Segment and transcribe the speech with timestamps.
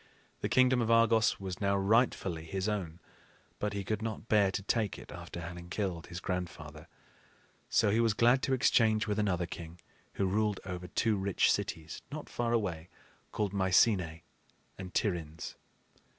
[0.39, 2.99] The kingdom of Argos was now rightfully his own,
[3.59, 6.87] but he could not bear to take it after having killed his grandfather.
[7.69, 9.79] So he was glad to exchange with another king
[10.13, 12.89] who ruled over two rich cities, not far away,
[13.31, 14.23] called Mycenae
[14.75, 15.53] and Tiryns.